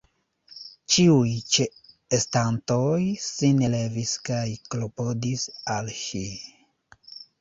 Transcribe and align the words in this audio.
Ĉiuj 0.93 1.33
ĉeestantoj 1.55 3.01
sin 3.27 3.61
levis 3.77 4.15
kaj 4.31 4.43
klopodis 4.73 5.45
al 5.77 5.93
ŝi. 6.03 6.27